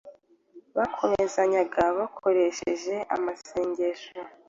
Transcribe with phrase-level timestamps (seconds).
[0.77, 4.13] bakomezanyaga bakoresheje amasengesho